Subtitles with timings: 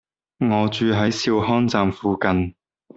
[0.39, 2.55] 我住喺兆康站附近